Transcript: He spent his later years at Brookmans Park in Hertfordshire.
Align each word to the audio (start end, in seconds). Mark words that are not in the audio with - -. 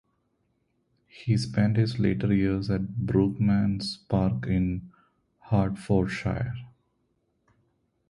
He 1.07 1.37
spent 1.37 1.77
his 1.77 1.99
later 1.99 2.33
years 2.33 2.71
at 2.71 3.05
Brookmans 3.05 3.97
Park 4.09 4.47
in 4.47 4.89
Hertfordshire. 5.41 6.55